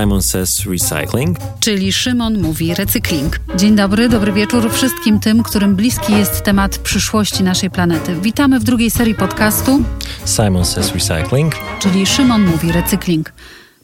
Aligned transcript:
Simon 0.00 0.22
Says 0.22 0.66
Recycling. 0.66 1.38
Czyli 1.60 1.92
Szymon 1.92 2.42
mówi 2.42 2.74
recykling. 2.74 3.40
Dzień 3.56 3.76
dobry, 3.76 4.08
dobry 4.08 4.32
wieczór 4.32 4.72
wszystkim 4.72 5.20
tym, 5.20 5.42
którym 5.42 5.76
bliski 5.76 6.12
jest 6.12 6.42
temat 6.42 6.78
przyszłości 6.78 7.42
naszej 7.42 7.70
planety. 7.70 8.20
Witamy 8.20 8.60
w 8.60 8.64
drugiej 8.64 8.90
serii 8.90 9.14
podcastu 9.14 9.84
Simon 10.26 10.64
Says 10.64 10.92
Recycling. 10.94 11.54
Czyli 11.78 12.06
Szymon 12.06 12.46
mówi 12.46 12.72
recykling. 12.72 13.32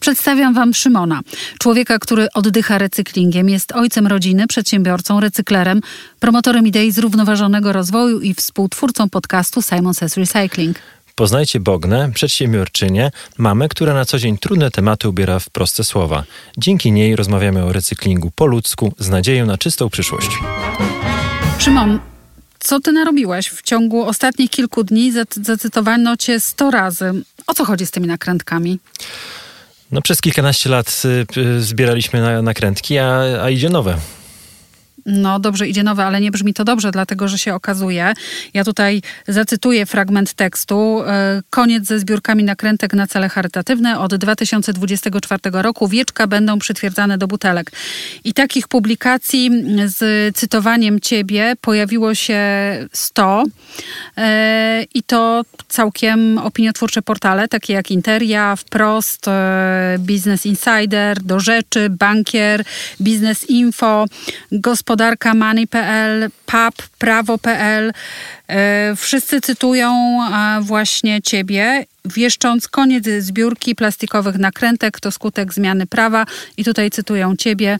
Przedstawiam 0.01 0.55
Wam 0.55 0.75
Szymona, 0.75 1.21
człowieka, 1.59 1.99
który 1.99 2.29
oddycha 2.35 2.79
recyklingiem, 2.79 3.49
jest 3.49 3.73
ojcem 3.73 4.07
rodziny, 4.07 4.47
przedsiębiorcą, 4.47 5.21
recyklerem, 5.21 5.81
promotorem 6.21 6.67
idei 6.67 6.93
zrównoważonego 6.93 7.73
rozwoju 7.73 8.21
i 8.21 8.35
współtwórcą 8.35 9.11
podcastu 9.11 9.63
Simon 9.63 9.95
Says 9.95 10.17
Recycling. 10.17 10.79
Poznajcie 11.19 11.61
Bognę, 11.61 12.13
przedsiębiorczynię, 12.15 13.11
mamę, 13.39 13.69
która 13.69 13.95
na 13.95 14.05
co 14.05 14.19
dzień 14.19 14.39
trudne 14.39 14.71
tematy 14.71 15.09
ubiera 15.09 15.39
w 15.39 15.51
proste 15.51 15.85
słowa. 15.85 16.25
Dzięki 16.59 16.93
niej 16.93 17.17
rozmawiamy 17.17 17.65
o 17.65 17.73
recyklingu 17.73 18.31
po 18.31 18.47
ludzku 18.47 18.93
z 18.99 19.09
nadzieją 19.09 19.47
na 19.47 19.59
czystą 19.59 19.91
przyszłość. 19.91 20.31
Szymon, 21.59 21.99
co 22.59 22.81
ty 22.81 22.93
narobiłeś? 22.93 23.49
W 23.49 23.63
ciągu 23.63 24.03
ostatnich 24.03 24.51
kilku 24.51 24.85
dni 24.85 25.13
zacytowano 25.43 26.17
cię 26.17 26.41
100 26.41 26.71
razy. 26.71 27.13
O 27.47 27.55
co 27.55 27.65
chodzi 27.65 27.87
z 27.87 27.91
tymi 27.91 28.07
nakrętkami? 28.07 28.79
No 29.93 30.03
przez 30.03 30.21
kilkanaście 30.21 30.71
lat 30.71 31.03
y, 31.37 31.41
y, 31.41 31.63
zbieraliśmy 31.63 32.21
na, 32.21 32.43
nakrętki, 32.43 32.99
a, 32.99 33.21
a 33.43 33.51
idzie 33.51 33.69
nowe. 33.69 33.99
No 35.09 35.41
dobrze, 35.41 35.69
idzie 35.69 35.83
nowe, 35.83 36.05
ale 36.05 36.21
nie 36.21 36.31
brzmi 36.31 36.55
to 36.55 36.65
dobrze, 36.65 36.91
dlatego 36.91 37.29
że 37.29 37.39
się 37.39 37.55
okazuje, 37.55 38.15
ja 38.55 38.65
tutaj 38.65 39.03
zacytuję 39.29 39.87
fragment 39.87 40.35
tekstu, 40.35 41.03
e, 41.07 41.43
koniec 41.51 41.85
ze 41.85 41.99
zbiórkami 41.99 42.45
nakrętek 42.45 42.95
na 42.95 43.07
cele 43.07 43.29
charytatywne. 43.29 43.99
Od 43.99 44.15
2024 44.15 45.63
roku 45.63 45.89
wieczka 45.89 46.27
będą 46.27 46.59
przytwierdzane 46.59 47.19
do 47.19 47.27
butelek. 47.27 47.73
I 48.25 48.33
takich 48.35 48.69
publikacji 48.69 49.51
z 49.85 50.37
cytowaniem 50.37 51.01
ciebie 51.01 51.55
pojawiło 51.61 52.15
się 52.15 52.41
100 52.93 53.45
e, 54.17 54.85
i 54.95 55.03
to 55.03 55.43
całkiem 55.69 56.39
opiniotwórcze 56.39 57.03
portale, 57.03 57.49
takie 57.49 57.73
jak 57.73 57.91
Interia, 57.91 58.57
Wprost, 58.57 59.29
e, 59.29 59.97
Business 59.99 60.47
Insider, 60.47 61.23
Do 61.23 61.41
Rzeczy, 61.41 61.91
Bankier, 61.91 62.65
Business 63.01 63.51
Info, 63.51 64.05
Gospodarka 64.53 64.98
gospodarka 64.99 65.35
money.pl, 65.35 66.31
pub, 66.47 66.89
prawo.pl. 66.99 67.93
E, 68.49 68.97
wszyscy 68.97 69.41
cytują 69.41 70.19
właśnie 70.63 71.23
ciebie, 71.23 71.85
wieszcząc 72.05 72.69
koniec 72.69 73.05
zbiórki 73.19 73.75
plastikowych 73.75 74.39
nakrętek 74.39 75.01
to 75.01 75.11
skutek 75.11 75.55
zmiany 75.55 75.87
prawa. 75.87 76.27
I 76.57 76.65
tutaj 76.65 76.91
cytują 76.91 77.37
ciebie, 77.37 77.79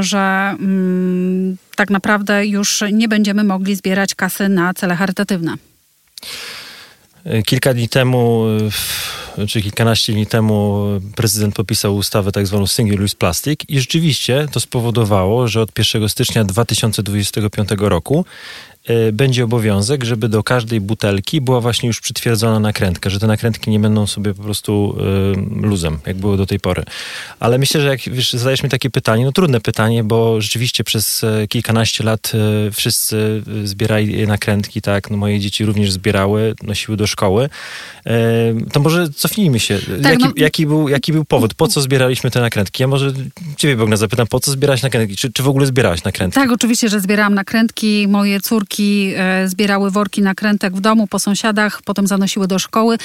że 0.00 0.54
mm, 0.58 1.56
tak 1.76 1.90
naprawdę 1.90 2.46
już 2.46 2.84
nie 2.92 3.08
będziemy 3.08 3.44
mogli 3.44 3.76
zbierać 3.76 4.14
kasy 4.14 4.48
na 4.48 4.74
cele 4.74 4.96
charytatywne. 4.96 5.54
Kilka 7.46 7.74
dni 7.74 7.88
temu, 7.88 8.46
czy 9.48 9.62
kilkanaście 9.62 10.12
dni 10.12 10.26
temu, 10.26 10.84
prezydent 11.16 11.54
podpisał 11.54 11.96
ustawę 11.96 12.32
tak 12.32 12.46
zwaną 12.46 12.66
Single 12.66 13.04
Use 13.04 13.16
Plastic 13.16 13.60
i 13.68 13.80
rzeczywiście 13.80 14.48
to 14.52 14.60
spowodowało, 14.60 15.48
że 15.48 15.60
od 15.60 15.78
1 15.78 16.08
stycznia 16.08 16.44
2025 16.44 17.68
roku 17.78 18.24
będzie 19.12 19.44
obowiązek, 19.44 20.04
żeby 20.04 20.28
do 20.28 20.42
każdej 20.42 20.80
butelki 20.80 21.40
była 21.40 21.60
właśnie 21.60 21.86
już 21.86 22.00
przytwierdzona 22.00 22.60
nakrętka, 22.60 23.10
że 23.10 23.20
te 23.20 23.26
nakrętki 23.26 23.70
nie 23.70 23.80
będą 23.80 24.06
sobie 24.06 24.34
po 24.34 24.42
prostu 24.42 24.98
y, 25.62 25.66
luzem, 25.66 25.98
jak 26.06 26.16
było 26.16 26.36
do 26.36 26.46
tej 26.46 26.60
pory. 26.60 26.84
Ale 27.40 27.58
myślę, 27.58 27.80
że 27.80 27.88
jak 27.88 28.00
wiesz, 28.00 28.32
zadajesz 28.32 28.62
mi 28.62 28.68
takie 28.68 28.90
pytanie, 28.90 29.24
no 29.24 29.32
trudne 29.32 29.60
pytanie, 29.60 30.04
bo 30.04 30.40
rzeczywiście 30.40 30.84
przez 30.84 31.24
e, 31.24 31.46
kilkanaście 31.48 32.04
lat 32.04 32.32
e, 32.34 32.70
wszyscy 32.70 33.42
zbierali 33.64 34.26
nakrętki, 34.26 34.82
tak, 34.82 35.10
no 35.10 35.16
moje 35.16 35.40
dzieci 35.40 35.64
również 35.64 35.92
zbierały, 35.92 36.54
nosiły 36.62 36.96
do 36.96 37.06
szkoły. 37.06 37.48
E, 38.06 38.20
to 38.72 38.80
może 38.80 39.08
cofnijmy 39.10 39.60
się. 39.60 39.78
Tak, 40.02 40.12
jaki, 40.12 40.24
no... 40.24 40.32
jaki, 40.36 40.66
był, 40.66 40.88
jaki 40.88 41.12
był 41.12 41.24
powód? 41.24 41.54
Po 41.54 41.68
co 41.68 41.80
zbieraliśmy 41.80 42.30
te 42.30 42.40
nakrętki? 42.40 42.82
Ja 42.82 42.86
może 42.86 43.12
ciebie, 43.56 43.76
Bogna, 43.76 43.96
zapytam, 43.96 44.26
po 44.26 44.40
co 44.40 44.50
zbierałeś 44.50 44.82
nakrętki? 44.82 45.16
Czy, 45.16 45.32
czy 45.32 45.42
w 45.42 45.48
ogóle 45.48 45.66
zbierałaś 45.66 46.04
nakrętki? 46.04 46.40
Tak, 46.40 46.52
oczywiście, 46.52 46.88
że 46.88 47.00
zbierałam 47.00 47.34
nakrętki. 47.34 48.08
Moje 48.08 48.40
córki 48.40 48.75
córki 48.76 49.12
e, 49.16 49.48
zbierały 49.48 49.90
worki 49.90 50.22
nakrętek 50.22 50.76
w 50.76 50.80
domu, 50.80 51.06
po 51.06 51.18
sąsiadach, 51.18 51.82
potem 51.82 52.06
zanosiły 52.06 52.46
do 52.46 52.58
szkoły 52.58 52.98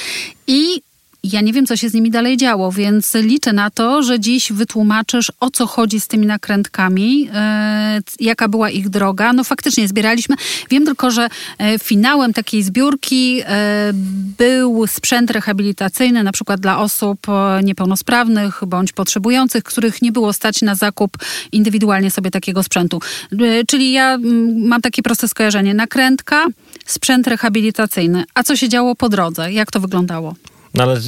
i 0.48 0.82
ja 1.24 1.42
nie 1.42 1.54
wiem, 1.54 1.66
co 1.66 1.78
się 1.78 1.90
z 1.90 1.94
nimi 1.94 2.12
dalej 2.12 2.38
działo, 2.38 2.72
więc 2.72 3.14
liczę 3.14 3.54
na 3.54 3.70
to, 3.70 4.04
że 4.04 4.20
dziś 4.20 4.52
wytłumaczysz, 4.52 5.32
o 5.40 5.50
co 5.50 5.68
chodzi 5.68 6.00
z 6.00 6.08
tymi 6.08 6.26
nakrętkami, 6.26 7.30
e, 7.34 8.00
jaka 8.20 8.48
była 8.48 8.70
ich 8.70 8.90
droga. 8.90 9.34
No 9.34 9.44
faktycznie 9.44 9.88
zbieraliśmy. 9.88 10.36
Wiem 10.70 10.86
tylko, 10.86 11.12
że 11.12 11.30
e, 11.58 11.80
finałem 11.80 12.34
takiej 12.34 12.64
zbiórki 12.64 13.42
e, 13.46 13.92
był 14.38 14.88
sprzęt 14.88 15.32
rehabilitacyjny, 15.32 16.24
na 16.24 16.32
przykład 16.32 16.60
dla 16.60 16.80
osób 16.80 17.30
e, 17.30 17.64
niepełnosprawnych 17.64 18.62
bądź 18.68 18.94
potrzebujących, 18.94 19.64
których 19.64 20.02
nie 20.02 20.12
było 20.12 20.34
stać 20.34 20.62
na 20.62 20.76
zakup 20.76 21.18
indywidualnie 21.52 22.12
sobie 22.12 22.32
takiego 22.32 22.64
sprzętu. 22.64 23.02
Czyli 23.68 23.92
ja 23.92 24.18
mam 24.56 24.82
takie 24.82 25.02
proste 25.02 25.28
skojarzenie. 25.28 25.74
Nakrętka, 25.74 26.46
sprzęt 26.86 27.28
rehabilitacyjny. 27.28 28.24
A 28.34 28.44
co 28.44 28.56
się 28.56 28.70
działo 28.70 28.96
po 28.96 29.10
drodze? 29.10 29.54
Jak 29.54 29.72
to 29.72 29.80
wyglądało? 29.80 30.36
No 30.74 30.84
ale 30.84 31.02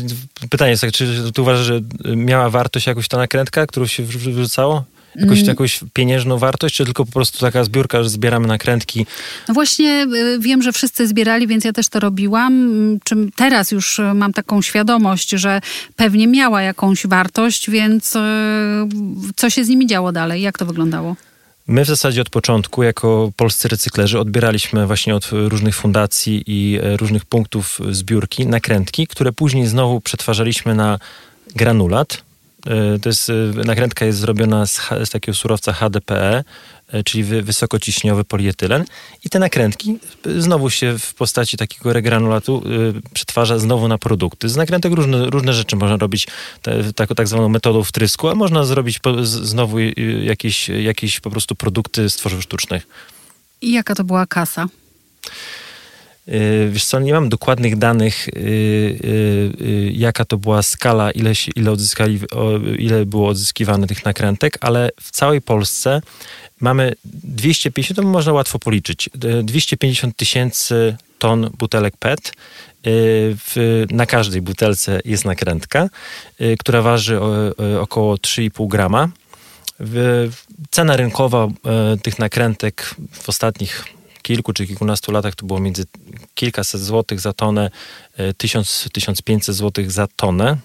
pytanie 0.50 0.72
jest 0.72 0.82
tak, 0.82 0.92
czy 0.92 1.32
ty 1.34 1.42
uważasz, 1.42 1.66
że 1.66 1.82
miała 2.16 2.50
wartość 2.50 2.88
jakoś 2.88 3.08
ta 3.08 3.18
nakrętka, 3.18 3.68
którą 3.68 3.86
się 3.86 4.04
wrzucało? 4.04 4.84
Jakąś, 5.16 5.38
mm. 5.38 5.48
jakąś 5.48 5.80
pieniężną 5.94 6.38
wartość, 6.38 6.76
czy 6.76 6.86
tylko 6.86 7.06
po 7.06 7.12
prostu 7.12 7.40
taka 7.40 7.64
zbiórka, 7.64 8.04
że 8.04 8.10
zbieramy 8.10 8.48
nakrętki? 8.48 9.06
No 9.48 9.54
właśnie 9.54 10.08
y, 10.14 10.40
wiem, 10.40 10.62
że 10.62 10.72
wszyscy 10.72 11.08
zbierali, 11.08 11.48
więc 11.48 11.66
ja 11.66 11.74
też 11.74 11.90
to 11.90 12.00
robiłam. 12.00 12.74
Czym 13.04 13.32
teraz 13.36 13.72
już 13.72 14.02
mam 14.16 14.34
taką 14.34 14.62
świadomość, 14.62 15.30
że 15.30 15.62
pewnie 15.96 16.28
miała 16.28 16.62
jakąś 16.62 17.08
wartość, 17.08 17.70
więc 17.70 18.16
y, 18.16 18.20
co 19.36 19.50
się 19.50 19.66
z 19.66 19.70
nimi 19.70 19.88
działo 19.88 20.12
dalej? 20.12 20.42
Jak 20.42 20.58
to 20.58 20.66
wyglądało? 20.66 21.16
My 21.68 21.84
w 21.86 21.88
zasadzie 21.88 22.22
od 22.22 22.30
początku, 22.30 22.84
jako 22.84 23.32
polscy 23.36 23.68
recyklerzy, 23.68 24.20
odbieraliśmy 24.20 24.88
właśnie 24.88 25.16
od 25.16 25.30
różnych 25.32 25.76
fundacji 25.76 26.44
i 26.48 26.80
e, 26.84 26.98
różnych 26.98 27.26
punktów 27.26 27.80
zbiórki 27.90 28.48
nakrętki, 28.48 29.08
które 29.08 29.32
później 29.32 29.68
znowu 29.68 30.02
przetwarzaliśmy 30.02 30.76
na 30.76 31.00
granulat. 31.56 32.24
E, 32.68 33.00
to 33.00 33.10
jest, 33.10 33.30
e, 33.30 33.34
nakrętka 33.66 34.06
jest 34.06 34.20
zrobiona 34.20 34.66
z, 34.66 34.82
z 35.04 35.10
takiego 35.10 35.36
surowca 35.36 35.74
HDPE, 35.74 36.44
czyli 37.06 37.24
wysokociśniowy 37.24 38.24
polietylen 38.24 38.86
i 39.24 39.30
te 39.30 39.40
nakrętki 39.40 39.98
znowu 40.38 40.70
się 40.70 41.00
w 41.00 41.14
postaci 41.14 41.58
takiego 41.58 41.94
regranulatu 41.94 42.64
y, 43.08 43.14
przetwarza 43.14 43.60
znowu 43.60 43.88
na 43.88 43.98
produkty. 43.98 44.50
Z 44.50 44.56
nakrętek 44.56 44.94
różne, 44.94 45.26
różne 45.26 45.54
rzeczy 45.54 45.76
można 45.76 45.98
robić 45.98 46.28
te, 46.62 46.94
tak, 46.94 47.10
tak 47.16 47.28
zwaną 47.28 47.50
metodą 47.50 47.84
wtrysku, 47.84 48.30
a 48.30 48.36
można 48.36 48.64
zrobić 48.64 49.00
po, 49.00 49.26
znowu 49.26 49.80
jakieś, 50.24 50.70
jakieś 50.70 51.20
po 51.20 51.32
prostu 51.32 51.56
produkty 51.56 52.10
z 52.10 52.16
tworzyw 52.16 52.44
sztucznych. 52.44 52.88
I 53.62 53.72
jaka 53.72 53.96
to 53.96 54.04
była 54.04 54.26
kasa? 54.26 54.68
Wiesz 56.70 56.86
co, 56.86 57.00
nie 57.00 57.14
mam 57.14 57.30
dokładnych 57.30 57.78
danych, 57.78 58.30
jaka 59.92 60.26
to 60.26 60.38
była 60.38 60.62
skala, 60.62 61.12
ile, 61.12 61.32
ile, 61.56 61.72
odzyskali, 61.72 62.20
ile 62.80 63.06
było 63.06 63.30
odzyskiwane 63.30 63.88
tych 63.88 64.06
nakrętek, 64.06 64.58
ale 64.62 64.90
w 65.02 65.12
całej 65.12 65.42
Polsce 65.42 66.02
mamy 66.60 66.94
250, 67.24 67.96
to 67.96 68.04
można 68.04 68.34
łatwo 68.34 68.60
policzyć, 68.60 69.10
250 69.44 70.18
tysięcy 70.18 70.96
ton 71.20 71.50
butelek 71.58 71.98
PET. 71.98 72.28
Y, 72.28 72.32
w, 73.38 73.86
na 73.92 74.06
każdej 74.06 74.42
butelce 74.42 75.02
jest 75.06 75.26
nakrętka, 75.26 75.90
y, 76.42 76.56
która 76.60 76.82
waży 76.82 77.20
około 77.82 78.16
3,5 78.16 78.68
grama. 78.68 79.10
Cena 80.72 80.98
rynkowa 80.98 81.48
y, 81.48 81.98
tych 81.98 82.20
nakrętek 82.20 82.96
w 83.12 83.30
ostatnich 83.30 83.86
kilku 84.24 84.54
czy 84.54 84.68
kilkunastu 84.68 85.12
latach 85.12 85.36
to 85.36 85.46
było 85.46 85.60
między 85.60 85.86
kilkaset 86.36 86.82
złotych 86.82 87.20
za 87.20 87.34
tonę, 87.34 87.70
1000-1500 88.18 89.54
złotych 89.54 89.92
za 89.92 90.08
tonę 90.16 90.58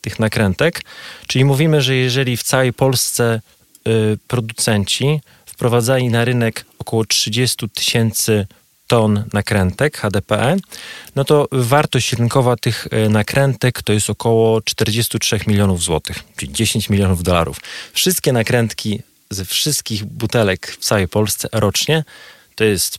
tych 0.00 0.18
nakrętek. 0.18 0.80
Czyli 1.26 1.44
mówimy, 1.44 1.82
że 1.82 1.94
jeżeli 1.94 2.36
w 2.36 2.42
całej 2.42 2.72
Polsce 2.72 3.40
Y, 3.88 4.18
producenci 4.28 5.20
wprowadzali 5.46 6.08
na 6.08 6.24
rynek 6.24 6.64
około 6.78 7.04
30 7.04 7.68
tysięcy 7.68 8.46
ton 8.86 9.24
nakrętek 9.32 9.98
HDPE, 9.98 10.56
no 11.16 11.24
to 11.24 11.48
wartość 11.52 12.12
rynkowa 12.12 12.56
tych 12.56 12.86
y, 12.86 13.08
nakrętek 13.08 13.82
to 13.82 13.92
jest 13.92 14.10
około 14.10 14.62
43 14.62 15.40
milionów 15.46 15.82
złotych, 15.82 16.18
czyli 16.36 16.52
10 16.52 16.90
milionów 16.90 17.22
dolarów. 17.22 17.60
Wszystkie 17.92 18.32
nakrętki 18.32 19.00
ze 19.30 19.44
wszystkich 19.44 20.04
butelek 20.04 20.76
w 20.80 20.84
całej 20.84 21.08
Polsce 21.08 21.48
rocznie 21.52 22.04
to 22.58 22.64
jest 22.64 22.98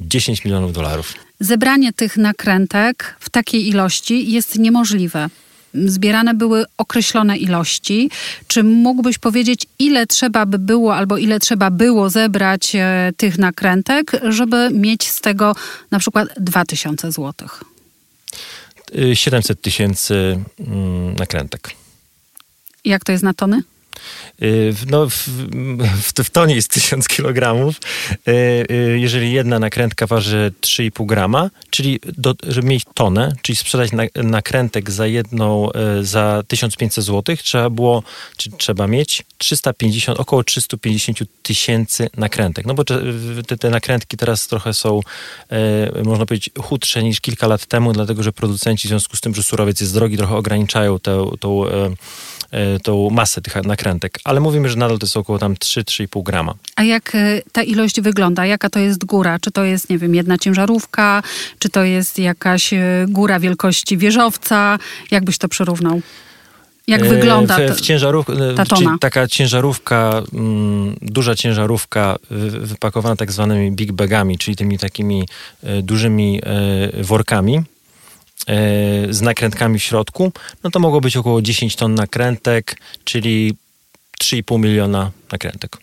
10 0.00 0.44
milionów 0.44 0.72
dolarów. 0.72 1.14
Zebranie 1.40 1.92
tych 1.92 2.16
nakrętek 2.16 3.16
w 3.20 3.30
takiej 3.30 3.68
ilości 3.68 4.32
jest 4.32 4.58
niemożliwe. 4.58 5.28
zbierane 5.74 6.34
były 6.34 6.64
określone 6.78 7.36
ilości. 7.36 8.10
Czy 8.46 8.62
mógłbyś 8.62 9.18
powiedzieć, 9.18 9.66
ile 9.78 10.06
trzeba 10.06 10.46
by 10.46 10.58
było 10.58 10.96
albo 10.96 11.16
ile 11.16 11.40
trzeba 11.40 11.70
było 11.70 12.10
zebrać 12.10 12.74
e, 12.74 13.12
tych 13.16 13.38
nakrętek, 13.38 14.12
żeby 14.28 14.70
mieć 14.72 15.10
z 15.10 15.20
tego 15.20 15.56
na 15.90 15.98
przykład 15.98 16.28
2000 16.40 17.12
złotych? 17.12 17.64
700 19.14 19.60
tysięcy 19.60 20.38
mm, 20.60 21.14
nakrętek. 21.14 21.70
Jak 22.84 23.04
to 23.04 23.12
jest 23.12 23.24
na 23.24 23.34
tony? 23.34 23.62
Y, 24.42 24.74
no, 24.90 25.10
w, 25.10 25.28
w, 26.02 26.12
w 26.24 26.30
tonie 26.30 26.54
jest 26.54 26.70
1000 26.70 27.08
kg. 27.08 27.72
Y, 28.28 28.32
y, 28.70 28.98
jeżeli 28.98 29.32
jedna 29.32 29.58
nakrętka 29.58 30.06
waży 30.06 30.52
3,5 30.60 31.06
grama, 31.06 31.50
czyli 31.70 32.00
do, 32.18 32.34
żeby 32.48 32.68
mieć 32.68 32.84
tonę, 32.94 33.32
czyli 33.42 33.56
sprzedać 33.56 33.90
nakrętek 34.14 34.90
za 34.90 35.06
jedną, 35.06 35.68
za 36.02 36.42
1500 36.48 37.04
zł, 37.04 37.36
trzeba 37.36 37.70
było, 37.70 38.02
czy 38.36 38.50
trzeba 38.50 38.86
mieć 38.86 39.22
350, 39.38 40.20
około 40.20 40.44
350 40.44 41.18
tysięcy 41.42 42.10
nakrętek. 42.16 42.66
No 42.66 42.74
bo 42.74 42.84
te, 42.84 43.56
te 43.60 43.70
nakrętki 43.70 44.16
teraz 44.16 44.46
trochę 44.46 44.74
są, 44.74 45.00
można 46.04 46.26
powiedzieć, 46.26 46.50
chudsze 46.58 47.02
niż 47.02 47.20
kilka 47.20 47.46
lat 47.46 47.66
temu, 47.66 47.92
dlatego 47.92 48.22
że 48.22 48.32
producenci 48.32 48.88
w 48.88 48.90
związku 48.90 49.16
z 49.16 49.20
tym, 49.20 49.34
że 49.34 49.42
surowiec 49.42 49.80
jest 49.80 49.94
drogi, 49.94 50.16
trochę 50.16 50.36
ograniczają 50.36 50.98
tę, 50.98 51.30
tą 52.82 53.10
masę 53.10 53.40
tych 53.40 53.64
nakrętek 53.64 54.18
ale 54.24 54.40
mówimy, 54.40 54.68
że 54.68 54.76
nadal 54.76 54.98
to 54.98 55.06
jest 55.06 55.16
około 55.16 55.38
tam 55.38 55.54
3-3,5 55.54 56.22
grama. 56.22 56.54
A 56.76 56.82
jak 56.82 57.14
e, 57.14 57.42
ta 57.52 57.62
ilość 57.62 58.00
wygląda? 58.00 58.46
Jaka 58.46 58.70
to 58.70 58.78
jest 58.78 59.04
góra? 59.04 59.38
Czy 59.38 59.50
to 59.50 59.64
jest, 59.64 59.90
nie 59.90 59.98
wiem, 59.98 60.14
jedna 60.14 60.38
ciężarówka? 60.38 61.22
Czy 61.58 61.68
to 61.68 61.84
jest 61.84 62.18
jakaś 62.18 62.72
e, 62.72 63.06
góra 63.08 63.40
wielkości 63.40 63.96
wieżowca? 63.96 64.78
Jak 65.10 65.24
byś 65.24 65.38
to 65.38 65.48
przyrównał? 65.48 66.00
Jak 66.86 67.02
e, 67.02 67.08
wygląda 67.08 67.56
w, 67.56 67.76
w 67.76 67.80
ciężarów, 67.80 68.26
ta 68.56 68.64
tona? 68.64 68.96
Taka 69.00 69.28
ciężarówka, 69.28 70.22
mm, 70.32 70.96
duża 71.02 71.34
ciężarówka 71.34 72.16
wypakowana 72.60 73.16
tak 73.16 73.32
zwanymi 73.32 73.72
big 73.72 73.92
bagami, 73.92 74.38
czyli 74.38 74.56
tymi 74.56 74.78
takimi 74.78 75.28
dużymi 75.82 76.40
workami 77.02 77.62
z 79.10 79.20
nakrętkami 79.20 79.78
w 79.78 79.82
środku, 79.82 80.32
no 80.64 80.70
to 80.70 80.78
mogło 80.78 81.00
być 81.00 81.16
około 81.16 81.42
10 81.42 81.76
ton 81.76 81.94
nakrętek, 81.94 82.76
czyli 83.04 83.56
3,5 84.20 84.60
miliona 84.60 85.10
nakrętek. 85.32 85.76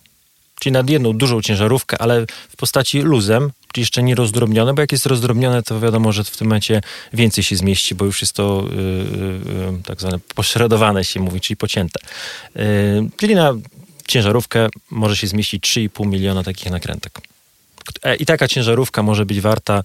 Czyli 0.59 0.73
nad 0.73 0.89
jedną 0.89 1.13
dużą 1.13 1.41
ciężarówkę, 1.41 2.01
ale 2.01 2.25
w 2.49 2.55
postaci 2.55 2.99
luzem, 2.99 3.51
czyli 3.73 3.81
jeszcze 3.81 4.03
nie 4.03 4.15
rozdrobnione, 4.15 4.73
bo 4.73 4.81
jak 4.81 4.91
jest 4.91 5.05
rozdrobnione, 5.05 5.63
to 5.63 5.79
wiadomo, 5.79 6.11
że 6.11 6.23
w 6.23 6.37
tym 6.37 6.47
momencie 6.47 6.81
więcej 7.13 7.43
się 7.43 7.55
zmieści, 7.55 7.95
bo 7.95 8.05
już 8.05 8.21
jest 8.21 8.33
to 8.33 8.65
yy, 8.69 8.77
yy, 9.71 9.83
tak 9.85 9.99
zwane 9.99 10.19
pośredowane 10.35 11.03
się 11.03 11.19
mówi, 11.19 11.41
czyli 11.41 11.57
pocięte. 11.57 11.99
Yy, 12.55 12.63
czyli 13.17 13.35
na 13.35 13.53
ciężarówkę 14.07 14.67
może 14.91 15.17
się 15.17 15.27
zmieścić 15.27 15.63
3,5 15.63 16.07
miliona 16.07 16.43
takich 16.43 16.71
nakrętek. 16.71 17.19
E, 18.03 18.15
I 18.15 18.25
taka 18.25 18.47
ciężarówka 18.47 19.03
może 19.03 19.25
być 19.25 19.41
warta 19.41 19.83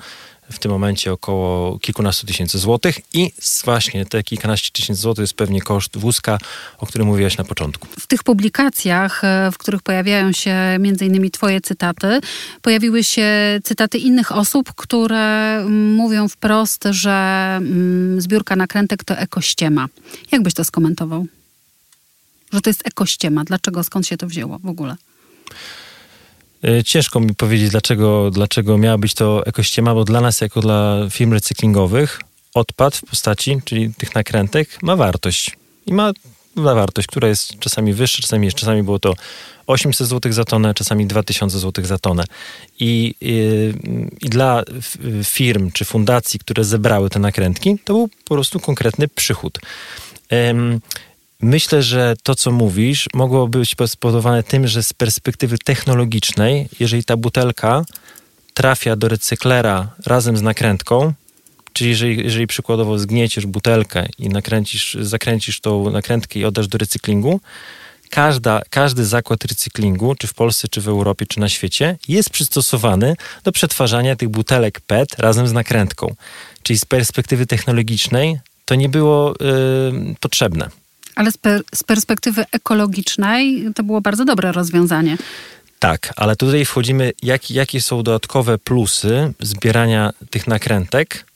w 0.51 0.59
tym 0.59 0.71
momencie 0.71 1.13
około 1.13 1.79
kilkunastu 1.79 2.27
tysięcy 2.27 2.59
złotych 2.59 3.01
i 3.13 3.33
właśnie 3.65 4.07
te 4.07 4.23
kilkanaście 4.23 4.71
tysięcy 4.73 5.03
złotych 5.03 5.23
jest 5.23 5.35
pewnie 5.35 5.61
koszt 5.61 5.97
wózka, 5.97 6.39
o 6.79 6.87
którym 6.87 7.07
mówiłaś 7.07 7.39
na 7.39 7.45
początku. 7.45 7.89
W 8.01 8.07
tych 8.07 8.23
publikacjach, 8.23 9.25
e, 9.25 9.51
w 9.53 9.59
których 9.59 9.83
pojawiają 9.83 10.33
się 10.33 10.55
innymi 11.01 11.31
twoje 11.31 11.61
cytaty, 11.61 12.21
pojawiły 12.63 13.05
się 13.05 13.61
cytaty 13.65 13.99
innych 13.99 14.33
osób, 14.33 14.73
które 14.77 15.65
mówią 15.97 16.29
wprost, 16.29 16.85
że 16.91 17.55
mm, 17.57 18.21
zbiórka 18.21 18.57
nakrętek 18.57 19.05
to 19.05 19.17
ekościema. 19.17 19.87
Jak 20.33 20.43
byś 20.43 20.55
to 20.55 20.65
skomentował? 20.65 21.27
Że 22.53 22.61
to 22.61 22.71
jest 22.71 22.87
ekościema. 22.87 23.45
Dlaczego? 23.45 23.85
Skąd 23.85 24.07
się 24.07 24.17
to 24.17 24.27
wzięło 24.27 24.59
w 24.59 24.67
ogóle? 24.67 24.97
E, 26.65 26.85
ciężko 26.85 27.21
mi 27.21 27.35
powiedzieć, 27.35 27.71
dlaczego, 27.71 28.31
dlaczego 28.31 28.79
miała 28.79 28.99
być 28.99 29.15
to 29.15 29.47
ekościema, 29.47 29.95
bo 29.95 30.05
dla 30.05 30.21
nas, 30.21 30.41
jako 30.41 30.61
dla 30.61 30.99
firm 31.11 31.33
recyklingowych, 31.33 32.21
odpad 32.55 32.97
w 32.97 33.05
postaci, 33.05 33.59
czyli 33.65 33.95
tych 33.95 34.15
nakrętek, 34.15 34.83
ma 34.83 34.97
wartość. 34.97 35.57
I 35.87 35.93
ma, 35.93 36.13
wartość, 36.57 37.09
która 37.09 37.29
jest 37.29 37.59
czasami 37.59 37.93
wyższa, 37.93 38.23
czasami, 38.23 38.53
czasami 38.53 38.83
było 38.83 38.99
to 38.99 39.15
800 39.67 40.09
zł 40.09 40.33
za 40.33 40.45
tonę, 40.45 40.75
czasami 40.75 41.07
2000 41.07 41.59
zł 41.59 41.85
za 41.85 41.99
tonę. 41.99 42.25
I, 42.81 43.15
i, 43.21 43.33
I, 44.21 44.29
dla 44.29 44.63
firm 45.25 45.71
czy 45.73 45.85
fundacji, 45.85 46.41
które 46.41 46.65
zebrały 46.65 47.11
te 47.11 47.19
nakrętki, 47.19 47.79
to 47.85 47.93
był 47.93 48.09
po 48.25 48.35
prostu 48.35 48.61
konkretny 48.61 49.09
przychód. 49.09 49.59
Myślę, 51.41 51.83
że 51.83 52.15
to, 52.23 52.35
co 52.35 52.53
mówisz, 52.53 53.07
mogło 53.15 53.49
być 53.49 53.77
spowodowane 53.87 54.43
tym, 54.43 54.67
że 54.67 54.83
z 54.83 54.93
perspektywy 54.93 55.59
technologicznej, 55.59 56.69
jeżeli 56.81 57.05
ta 57.05 57.17
butelka 57.17 57.85
trafia 58.55 58.97
do 58.97 59.09
recyklera 59.09 59.89
razem 60.07 60.37
z 60.37 60.43
nakrętką, 60.43 61.13
czyli 61.73 61.91
jeżeli, 61.91 62.25
jeżeli 62.25 62.47
przykładowo 62.47 62.99
zgnieciesz 62.99 63.47
butelkę 63.47 64.07
i 64.19 64.29
nakręcisz, 64.29 64.97
zakręcisz 65.01 65.61
tą 65.61 65.91
nakrętkę 65.91 66.39
i 66.39 66.45
oddasz 66.45 66.69
do 66.69 66.79
recyklingu, 66.79 67.41
każda, 68.11 68.63
każdy 68.71 69.05
zakład 69.05 69.45
recyklingu, 69.45 70.15
czy 70.15 70.27
w 70.27 70.35
Polsce, 70.35 70.69
czy 70.69 70.81
w 70.81 70.89
Europie, 70.89 71.27
czy 71.27 71.41
na 71.41 71.49
świecie, 71.49 71.99
jest 72.09 72.31
przystosowany 72.31 73.17
do 73.45 73.53
przetwarzania 73.53 74.17
tych 74.17 74.29
butelek 74.29 74.81
PET 74.81 75.19
razem 75.19 75.49
z 75.49 75.53
nakrętką. 75.53 76.15
Czyli 76.63 76.79
z 76.79 76.85
perspektywy 76.85 77.47
technologicznej 77.47 78.39
to 78.65 78.75
nie 78.75 78.89
było 78.89 79.35
yy, 79.41 80.15
potrzebne. 80.21 80.71
Ale 81.17 81.33
z, 81.33 81.39
per, 81.39 81.63
z 81.75 81.85
perspektywy 81.85 82.45
ekologicznej 82.53 83.65
to 83.75 83.83
było 83.83 84.01
bardzo 84.01 84.25
dobre 84.25 84.53
rozwiązanie. 84.53 85.17
Tak, 85.79 86.13
ale 86.17 86.37
tutaj 86.37 86.65
wchodzimy, 86.65 87.13
jak, 87.23 87.51
jakie 87.51 87.81
są 87.81 88.03
dodatkowe 88.03 88.59
plusy 88.59 89.33
zbierania 89.41 90.13
tych 90.31 90.47
nakrętek, 90.47 91.27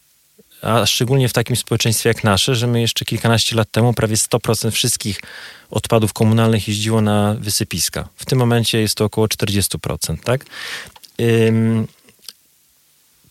a 0.62 0.86
szczególnie 0.86 1.28
w 1.28 1.32
takim 1.32 1.56
społeczeństwie 1.56 2.08
jak 2.08 2.24
nasze, 2.24 2.54
że 2.54 2.66
my 2.66 2.80
jeszcze 2.80 3.04
kilkanaście 3.04 3.56
lat 3.56 3.70
temu 3.70 3.94
prawie 3.94 4.16
100% 4.16 4.70
wszystkich 4.70 5.20
odpadów 5.70 6.12
komunalnych 6.12 6.68
jeździło 6.68 7.00
na 7.00 7.34
wysypiska. 7.38 8.08
W 8.16 8.24
tym 8.24 8.38
momencie 8.38 8.80
jest 8.80 8.94
to 8.94 9.04
około 9.04 9.26
40%, 9.26 10.16
tak? 10.24 10.44
Ym, 11.20 11.86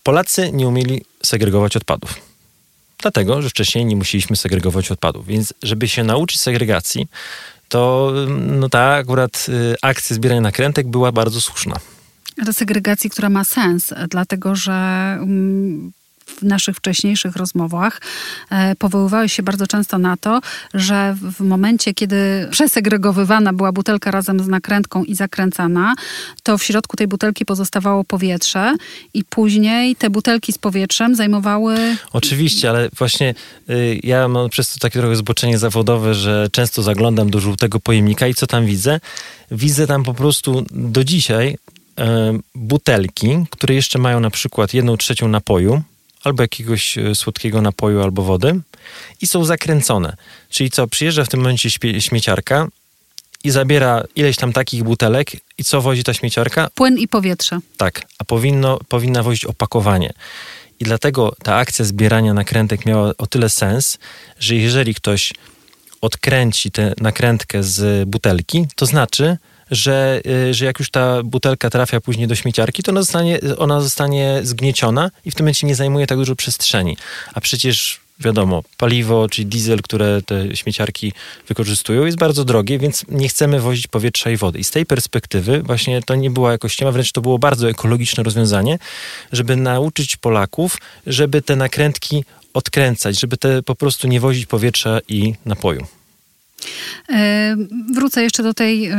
Polacy 0.02 0.50
nie 0.52 0.68
umieli 0.68 1.04
segregować 1.22 1.76
odpadów 1.76 2.29
dlatego, 3.02 3.42
że 3.42 3.50
wcześniej 3.50 3.84
nie 3.84 3.96
musieliśmy 3.96 4.36
segregować 4.36 4.90
odpadów. 4.90 5.26
Więc 5.26 5.54
żeby 5.62 5.88
się 5.88 6.04
nauczyć 6.04 6.40
segregacji, 6.40 7.06
to 7.68 8.12
no 8.28 8.68
ta 8.68 8.94
akurat 8.94 9.46
y, 9.48 9.76
akcja 9.82 10.16
zbierania 10.16 10.40
nakrętek 10.40 10.88
była 10.88 11.12
bardzo 11.12 11.40
słuszna. 11.40 11.76
Ale 12.42 12.52
segregacji, 12.52 13.10
która 13.10 13.28
ma 13.28 13.44
sens, 13.44 13.94
dlatego 14.08 14.54
że 14.54 14.72
mm, 14.72 15.92
w 16.26 16.42
naszych 16.42 16.76
wcześniejszych 16.76 17.36
rozmowach 17.36 18.00
e, 18.50 18.76
powoływałeś 18.76 19.32
się 19.32 19.42
bardzo 19.42 19.66
często 19.66 19.98
na 19.98 20.16
to, 20.16 20.40
że 20.74 21.16
w 21.22 21.40
momencie, 21.40 21.94
kiedy 21.94 22.48
przesegregowywana 22.50 23.52
była 23.52 23.72
butelka 23.72 24.10
razem 24.10 24.40
z 24.40 24.48
nakrętką 24.48 25.04
i 25.04 25.14
zakręcana, 25.14 25.94
to 26.42 26.58
w 26.58 26.64
środku 26.64 26.96
tej 26.96 27.08
butelki 27.08 27.44
pozostawało 27.44 28.04
powietrze 28.04 28.74
i 29.14 29.24
później 29.24 29.96
te 29.96 30.10
butelki 30.10 30.52
z 30.52 30.58
powietrzem 30.58 31.14
zajmowały... 31.14 31.76
Oczywiście, 32.12 32.70
ale 32.70 32.88
właśnie 32.98 33.34
y, 33.70 34.00
ja 34.02 34.28
mam 34.28 34.48
przez 34.48 34.74
to 34.74 34.78
takie 34.78 34.98
trochę 34.98 35.16
zboczenie 35.16 35.58
zawodowe, 35.58 36.14
że 36.14 36.48
często 36.52 36.82
zaglądam 36.82 37.30
do 37.30 37.40
żółtego 37.40 37.80
pojemnika 37.80 38.26
i 38.28 38.34
co 38.34 38.46
tam 38.46 38.66
widzę? 38.66 39.00
Widzę 39.50 39.86
tam 39.86 40.04
po 40.04 40.14
prostu 40.14 40.64
do 40.70 41.04
dzisiaj 41.04 41.56
e, 41.98 42.38
butelki, 42.54 43.28
które 43.50 43.74
jeszcze 43.74 43.98
mają 43.98 44.20
na 44.20 44.30
przykład 44.30 44.74
jedną 44.74 44.96
trzecią 44.96 45.28
napoju, 45.28 45.82
albo 46.24 46.42
jakiegoś 46.42 46.98
e, 46.98 47.14
słodkiego 47.14 47.62
napoju, 47.62 48.02
albo 48.02 48.22
wody 48.22 48.60
i 49.20 49.26
są 49.26 49.44
zakręcone. 49.44 50.16
Czyli 50.48 50.70
co, 50.70 50.86
przyjeżdża 50.86 51.24
w 51.24 51.28
tym 51.28 51.40
momencie 51.40 51.70
śmieciarka 52.00 52.68
i 53.44 53.50
zabiera 53.50 54.04
ileś 54.16 54.36
tam 54.36 54.52
takich 54.52 54.84
butelek 54.84 55.30
i 55.58 55.64
co 55.64 55.80
wozi 55.80 56.04
ta 56.04 56.14
śmieciarka? 56.14 56.68
Płyn 56.74 56.98
i 56.98 57.08
powietrze. 57.08 57.58
Tak, 57.76 58.02
a 58.18 58.24
powinno, 58.24 58.78
powinna 58.88 59.22
wozić 59.22 59.44
opakowanie. 59.44 60.12
I 60.80 60.84
dlatego 60.84 61.36
ta 61.42 61.56
akcja 61.56 61.84
zbierania 61.84 62.34
nakrętek 62.34 62.86
miała 62.86 63.12
o 63.18 63.26
tyle 63.26 63.48
sens, 63.48 63.98
że 64.38 64.54
jeżeli 64.54 64.94
ktoś 64.94 65.32
odkręci 66.00 66.70
tę 66.70 66.94
nakrętkę 67.00 67.62
z 67.62 68.08
butelki, 68.08 68.66
to 68.74 68.86
znaczy, 68.86 69.36
że, 69.70 70.20
y, 70.26 70.54
że 70.54 70.64
jak 70.64 70.78
już 70.78 70.90
ta 70.90 71.22
butelka 71.22 71.70
trafia 71.70 72.00
później 72.00 72.26
do 72.26 72.34
śmieciarki, 72.34 72.82
to 72.82 72.90
ona 72.90 73.02
zostanie, 73.02 73.40
ona 73.58 73.80
zostanie 73.80 74.40
zgnieciona 74.42 75.10
i 75.24 75.30
w 75.30 75.34
tym 75.34 75.44
momencie 75.44 75.66
nie 75.66 75.74
zajmuje 75.74 76.06
tak 76.06 76.18
dużo 76.18 76.36
przestrzeni. 76.36 76.96
A 77.34 77.40
przecież 77.40 78.00
wiadomo, 78.20 78.62
paliwo, 78.76 79.28
czyli 79.28 79.46
diesel, 79.46 79.82
które 79.82 80.22
te 80.22 80.56
śmieciarki 80.56 81.12
wykorzystują, 81.48 82.04
jest 82.04 82.18
bardzo 82.18 82.44
drogie, 82.44 82.78
więc 82.78 83.04
nie 83.08 83.28
chcemy 83.28 83.60
wozić 83.60 83.86
powietrza 83.86 84.30
i 84.30 84.36
wody. 84.36 84.58
I 84.58 84.64
z 84.64 84.70
tej 84.70 84.86
perspektywy 84.86 85.62
właśnie 85.62 86.02
to 86.02 86.14
nie 86.14 86.30
była 86.30 86.52
jakoś 86.52 86.72
ściema, 86.72 86.92
wręcz 86.92 87.12
to 87.12 87.20
było 87.20 87.38
bardzo 87.38 87.70
ekologiczne 87.70 88.22
rozwiązanie, 88.22 88.78
żeby 89.32 89.56
nauczyć 89.56 90.16
Polaków, 90.16 90.78
żeby 91.06 91.42
te 91.42 91.56
nakrętki 91.56 92.24
odkręcać, 92.54 93.20
żeby 93.20 93.36
te 93.36 93.62
po 93.62 93.74
prostu 93.74 94.08
nie 94.08 94.20
wozić 94.20 94.46
powietrza 94.46 95.00
i 95.08 95.34
napoju. 95.44 95.99
E, 97.08 97.56
wrócę 97.94 98.22
jeszcze 98.22 98.42
do 98.42 98.54
tej 98.54 98.86
e, 98.86 98.96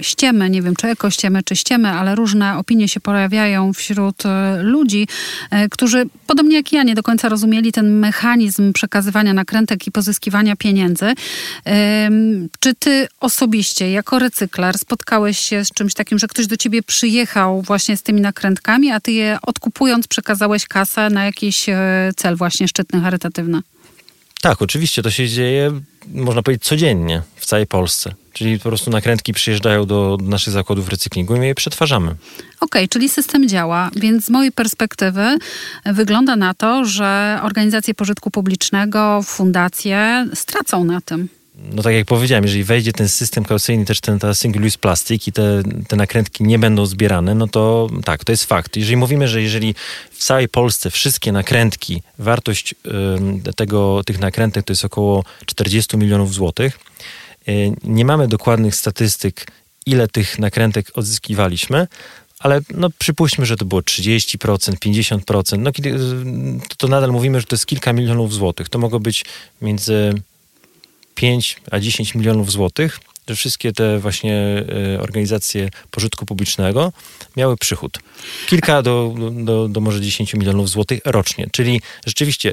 ściemy, 0.00 0.50
nie 0.50 0.62
wiem 0.62 0.76
czy 0.76 0.88
ekościemy, 0.88 1.42
czy 1.42 1.56
ściemy, 1.56 1.88
ale 1.88 2.14
różne 2.14 2.58
opinie 2.58 2.88
się 2.88 3.00
pojawiają 3.00 3.72
wśród 3.72 4.26
e, 4.26 4.62
ludzi, 4.62 5.08
którzy 5.70 6.06
podobnie 6.26 6.56
jak 6.56 6.72
ja 6.72 6.82
nie 6.82 6.94
do 6.94 7.02
końca 7.02 7.28
rozumieli 7.28 7.72
ten 7.72 7.98
mechanizm 7.98 8.72
przekazywania 8.72 9.34
nakrętek 9.34 9.86
i 9.86 9.92
pozyskiwania 9.92 10.56
pieniędzy. 10.56 11.14
Czy 12.60 12.74
ty 12.74 13.08
osobiście, 13.20 13.90
jako 13.90 14.18
recyklar, 14.18 14.78
spotkałeś 14.78 15.38
się 15.38 15.64
z 15.64 15.70
czymś 15.70 15.94
takim, 15.94 16.18
że 16.18 16.28
ktoś 16.28 16.46
do 16.46 16.56
ciebie 16.56 16.82
przyjechał 16.82 17.62
właśnie 17.62 17.96
z 17.96 18.02
tymi 18.02 18.20
nakrętkami, 18.20 18.90
a 18.90 19.00
ty 19.00 19.12
je 19.12 19.38
odkupując 19.42 20.06
przekazałeś 20.06 20.66
kasę 20.66 21.10
na 21.10 21.24
jakiś 21.24 21.66
cel 22.16 22.36
właśnie 22.36 22.68
szczytny, 22.68 23.00
charytatywny? 23.00 23.60
Tak, 24.40 24.62
oczywiście 24.62 25.02
to 25.02 25.10
się 25.10 25.28
dzieje, 25.28 25.80
można 26.14 26.42
powiedzieć, 26.42 26.64
codziennie 26.64 27.22
w 27.36 27.46
całej 27.46 27.66
Polsce. 27.66 28.14
Czyli 28.32 28.58
po 28.58 28.68
prostu 28.68 28.90
nakrętki 28.90 29.32
przyjeżdżają 29.32 29.86
do 29.86 30.18
naszych 30.22 30.52
zakładów 30.52 30.88
recyklingu 30.88 31.36
i 31.36 31.38
my 31.38 31.46
je 31.46 31.54
przetwarzamy. 31.54 32.10
Okej, 32.10 32.18
okay, 32.60 32.88
czyli 32.88 33.08
system 33.08 33.48
działa, 33.48 33.90
więc 33.96 34.24
z 34.24 34.30
mojej 34.30 34.52
perspektywy 34.52 35.38
wygląda 35.86 36.36
na 36.36 36.54
to, 36.54 36.84
że 36.84 37.40
organizacje 37.42 37.94
pożytku 37.94 38.30
publicznego, 38.30 39.20
fundacje 39.24 40.26
stracą 40.34 40.84
na 40.84 41.00
tym 41.00 41.28
no 41.54 41.82
tak 41.82 41.94
jak 41.94 42.06
powiedziałem, 42.06 42.44
jeżeli 42.44 42.64
wejdzie 42.64 42.92
ten 42.92 43.08
system 43.08 43.44
kaucyjny, 43.44 43.84
też 43.84 44.00
ten 44.00 44.18
ta 44.18 44.34
single 44.34 44.66
use 44.66 44.78
plastic 44.78 45.28
i 45.28 45.32
te, 45.32 45.62
te 45.88 45.96
nakrętki 45.96 46.44
nie 46.44 46.58
będą 46.58 46.86
zbierane, 46.86 47.34
no 47.34 47.48
to 47.48 47.88
tak, 48.04 48.24
to 48.24 48.32
jest 48.32 48.44
fakt. 48.44 48.76
Jeżeli 48.76 48.96
mówimy, 48.96 49.28
że 49.28 49.42
jeżeli 49.42 49.74
w 50.10 50.18
całej 50.24 50.48
Polsce 50.48 50.90
wszystkie 50.90 51.32
nakrętki, 51.32 52.02
wartość 52.18 52.74
y, 53.48 53.52
tego, 53.52 54.02
tych 54.06 54.20
nakrętek 54.20 54.64
to 54.64 54.72
jest 54.72 54.84
około 54.84 55.24
40 55.46 55.96
milionów 55.96 56.34
złotych, 56.34 56.78
y, 57.48 57.72
nie 57.84 58.04
mamy 58.04 58.28
dokładnych 58.28 58.74
statystyk, 58.74 59.46
ile 59.86 60.08
tych 60.08 60.38
nakrętek 60.38 60.86
odzyskiwaliśmy, 60.94 61.86
ale 62.38 62.60
no 62.74 62.90
przypuśćmy, 62.98 63.46
że 63.46 63.56
to 63.56 63.64
było 63.64 63.80
30%, 63.80 64.72
50%, 64.72 65.58
no 65.58 65.72
kiedy, 65.72 65.98
to, 66.68 66.76
to 66.76 66.88
nadal 66.88 67.10
mówimy, 67.10 67.40
że 67.40 67.46
to 67.46 67.56
jest 67.56 67.66
kilka 67.66 67.92
milionów 67.92 68.32
złotych. 68.32 68.68
To 68.68 68.78
mogło 68.78 69.00
być 69.00 69.24
między 69.62 70.14
5 71.14 71.56
a 71.70 71.80
10 71.80 72.14
milionów 72.14 72.52
złotych, 72.52 73.00
że 73.28 73.36
wszystkie 73.36 73.72
te 73.72 73.98
właśnie 73.98 74.64
e, 74.94 75.00
organizacje 75.00 75.68
pożytku 75.90 76.26
publicznego 76.26 76.92
miały 77.36 77.56
przychód. 77.56 77.98
Kilka 78.46 78.82
do, 78.82 79.14
do, 79.32 79.68
do 79.68 79.80
może 79.80 80.00
10 80.00 80.34
milionów 80.34 80.68
złotych 80.68 81.00
rocznie. 81.04 81.46
Czyli 81.52 81.80
rzeczywiście, 82.06 82.52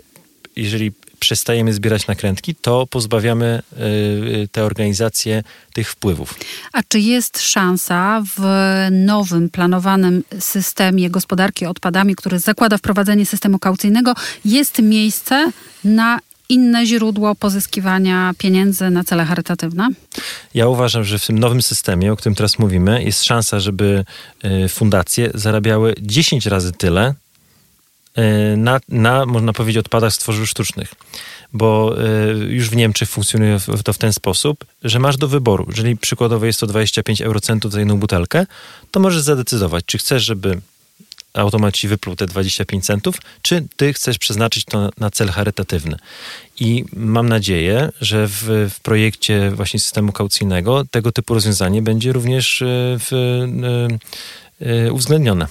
jeżeli 0.56 0.92
przestajemy 1.20 1.74
zbierać 1.74 2.08
nakrętki, 2.08 2.56
to 2.56 2.88
pozbawiamy 2.88 3.62
y, 4.44 4.48
te 4.52 4.64
organizacje 4.64 5.44
tych 5.74 5.92
wpływów. 5.92 6.36
A 6.74 6.84
czy 6.84 7.00
jest 7.00 7.42
szansa 7.42 8.24
w 8.38 8.42
nowym, 8.92 9.50
planowanym 9.50 10.24
systemie 10.40 11.10
gospodarki 11.10 11.66
odpadami, 11.66 12.16
który 12.16 12.40
zakłada 12.40 12.78
wprowadzenie 12.78 13.26
systemu 13.26 13.60
kaucyjnego, 13.60 14.14
jest 14.46 14.80
miejsce 14.80 15.52
na 15.84 16.20
inne 16.50 16.86
źródło 16.86 17.36
pozyskiwania 17.36 18.34
pieniędzy 18.38 18.90
na 18.90 19.04
cele 19.04 19.26
charytatywne? 19.26 19.90
Ja 20.54 20.68
uważam, 20.68 21.04
że 21.04 21.20
w 21.20 21.26
tym 21.26 21.40
nowym 21.40 21.62
systemie, 21.62 22.14
o 22.14 22.16
którym 22.16 22.36
teraz 22.36 22.60
mówimy, 22.60 23.04
jest 23.04 23.24
szansa, 23.24 23.60
żeby 23.60 24.06
e, 24.44 24.70
fundacje 24.70 25.32
zarabiały 25.34 25.96
10 26.02 26.46
razy 26.46 26.72
tyle 26.72 27.14
e, 28.16 28.58
na, 28.58 28.80
na 28.90 29.26
można 29.26 29.54
powiedzieć, 29.54 29.80
odpadach 29.80 30.14
z 30.14 30.18
tworzyw 30.18 30.50
sztucznych. 30.50 30.94
Bo 31.54 31.96
e, 31.98 32.34
już 32.34 32.70
w 32.70 32.76
Niemczech 32.76 33.10
funkcjonuje 33.10 33.60
to 33.84 33.94
w 33.94 33.98
ten 33.98 34.14
sposób, 34.14 34.66
że 34.84 35.00
masz 35.00 35.18
do 35.18 35.28
wyboru. 35.28 35.66
Jeżeli 35.70 35.98
przykładowo 35.98 36.46
jest 36.46 36.60
to 36.60 36.68
25 36.68 37.22
eurocentów 37.22 37.72
za 37.72 37.80
jedną 37.80 37.98
butelkę, 37.98 38.46
to 38.92 39.00
możesz 39.00 39.22
zadecydować, 39.22 39.86
czy 39.86 39.98
chcesz, 39.98 40.24
żeby 40.24 40.62
automat 41.34 41.76
ci 41.76 41.88
wypluł 41.88 42.16
te 42.16 42.26
25 42.26 42.86
centów, 42.86 43.18
czy 43.42 43.68
ty 43.76 43.94
chcesz 43.94 44.18
przeznaczyć 44.18 44.66
to 44.66 44.90
na 44.98 45.10
cel 45.10 45.30
charytatywny. 45.30 45.98
I 46.60 46.86
mam 46.94 47.30
nadzieję, 47.30 47.90
że 48.02 48.28
w, 48.28 48.70
w 48.70 48.80
projekcie 48.80 49.52
właśnie 49.52 49.80
systemu 49.80 50.12
kaucyjnego 50.12 50.86
tego 50.86 51.12
typu 51.12 51.34
rozwiązanie 51.34 51.82
będzie 51.82 52.14
również 52.14 52.62
e, 52.62 52.66
w, 53.00 53.08
w, 53.10 53.14
e, 53.94 53.98
uwzględnione. 54.92 55.48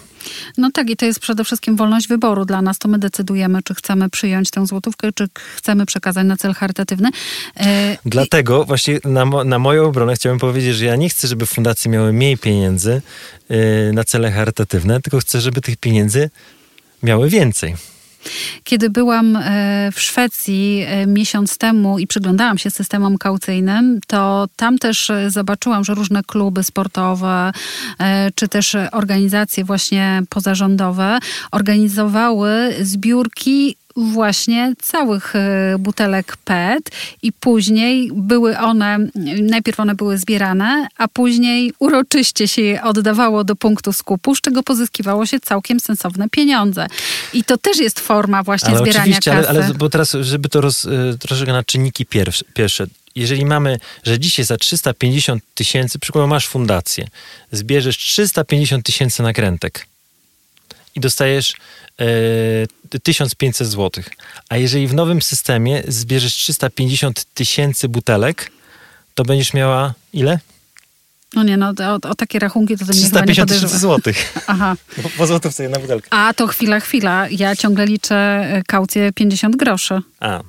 No 0.59 0.71
tak, 0.75 0.91
i 0.91 0.97
to 0.97 1.07
jest 1.07 1.21
przede 1.21 1.45
wszystkim 1.45 1.77
wolność 1.77 2.09
wyboru 2.09 2.45
dla 2.45 2.63
nas. 2.63 2.79
To 2.79 2.89
my 2.89 2.99
decydujemy, 2.99 3.63
czy 3.63 3.75
chcemy 3.75 4.11
przyjąć 4.11 4.51
tę 4.51 4.67
złotówkę, 4.67 5.13
czy 5.13 5.29
chcemy 5.57 5.87
przekazać 5.87 6.27
na 6.27 6.37
cel 6.37 6.55
charytatywny. 6.55 7.09
E, 7.57 7.97
Dlatego 8.05 8.65
właśnie 8.65 8.99
na, 9.05 9.25
na 9.45 9.59
moją 9.59 9.85
obronę 9.85 10.15
chciałbym 10.15 10.41
powiedzieć, 10.41 10.77
że 10.77 10.85
ja 10.85 10.97
nie 10.97 11.09
chcę, 11.09 11.29
żeby 11.29 11.47
fundacje 11.47 11.91
miały 11.91 12.13
mniej 12.13 12.39
pieniędzy 12.39 13.03
e, 13.49 13.93
na 13.93 14.05
cele 14.05 14.33
charytatywne, 14.33 15.01
tylko 15.01 15.21
chcę, 15.21 15.41
żeby 15.41 15.61
tych 15.61 15.77
pieniędzy 15.77 16.31
miały 17.03 17.29
więcej. 17.29 17.75
Kiedy 18.65 18.91
byłam 18.91 19.37
e, 19.37 19.91
w 19.93 20.01
Szwecji 20.01 20.85
e, 20.87 21.07
miesiąc 21.07 21.59
temu 21.59 21.99
i 21.99 22.07
przyglądałam 22.07 22.59
się 22.59 22.71
systemom 22.71 23.19
kaucyjnym, 23.19 24.01
to 24.07 24.47
tam 24.57 24.79
też 24.79 25.11
e, 25.11 25.31
zobaczyłam, 25.31 25.85
że 25.85 25.95
różne 25.95 26.23
kluby 26.23 26.65
sportowe 26.65 27.53
czy 28.35 28.49
też 28.49 28.77
organizacje 28.93 29.65
właśnie 29.65 30.23
pozarządowe 30.29 31.19
organizowały 31.51 32.75
zbiórki 32.83 33.77
właśnie 33.99 34.75
całych 34.83 35.37
e, 35.37 35.77
butelek 35.79 36.37
PET 36.37 36.91
i 37.23 37.33
później 37.33 38.11
były 38.15 38.59
one, 38.59 38.99
najpierw 39.43 39.81
one 39.81 39.95
były 39.95 40.19
zbierane, 40.19 40.89
a 40.97 41.09
później 41.09 41.73
uroczyście 41.79 42.49
się 42.49 42.63
je 42.63 42.83
oddawało 42.83 43.45
do 43.45 43.57
punktu 43.57 43.93
skupu, 43.93 44.35
z 44.35 44.41
czego 44.41 44.63
pozyskiwało 44.63 45.27
się 45.27 45.41
całkiem 45.41 45.81
sensowne 45.81 46.29
pieniądze. 46.29 46.87
I 47.33 47.45
to 47.45 47.59
też 47.59 47.79
jest 47.79 48.01
forma 48.01 48.43
właśnie 48.43 48.69
ale 48.69 48.79
zbierania 48.79 49.01
oczywiście, 49.01 49.31
kasy. 49.31 49.49
Ale, 49.49 49.65
ale 49.65 49.75
bo 49.75 49.89
teraz, 49.89 50.17
żeby 50.21 50.49
to 50.49 50.61
roz, 50.61 50.87
e, 50.87 51.19
troszeczkę 51.19 51.53
na 51.53 51.65
czynniki 51.65 52.07
pierwsze, 52.07 52.45
pierwsze 52.55 52.87
jeżeli 53.15 53.45
mamy, 53.45 53.79
że 54.05 54.19
dzisiaj 54.19 54.45
za 54.45 54.57
350 54.57 55.43
tysięcy, 55.55 55.99
przykładowo 55.99 56.31
masz 56.35 56.47
fundację, 56.49 57.09
zbierzesz 57.53 57.97
350 57.97 58.87
tysięcy 58.87 59.23
nakrętek 59.23 59.87
i 60.99 61.01
dostajesz 61.01 61.55
1500 63.03 63.67
e, 63.67 63.71
zł. 63.71 64.05
A 64.49 64.57
jeżeli 64.57 64.87
w 64.87 64.95
nowym 64.95 65.23
systemie 65.23 65.83
zbierzesz 65.89 66.35
350 66.35 67.25
tysięcy 67.35 67.89
butelek, 67.89 68.51
to 69.15 69.25
będziesz 69.25 69.55
miała 69.55 69.95
ile? 70.13 70.39
No 71.35 71.43
nie, 71.43 71.57
no 71.57 71.73
o, 71.81 72.11
o 72.11 72.15
takie 72.15 72.39
rachunki 72.39 72.77
to, 72.77 72.87
to 72.87 72.93
350 72.93 73.51
tysięcy 73.51 73.79
złotych. 73.79 74.35
Aha. 74.47 74.77
Po, 75.03 75.09
po 75.09 75.27
złotówce 75.27 75.63
jedna 75.63 75.79
butelka. 75.79 76.09
A 76.11 76.35
to 76.35 76.47
chwila, 76.47 76.81
chwila. 76.81 77.27
Ja 77.31 77.57
ciągle 77.57 77.87
liczę 77.87 78.17
e, 78.17 78.63
kaucję 78.67 79.13
50 79.13 79.57
groszy. 79.57 80.01
A, 80.21 80.41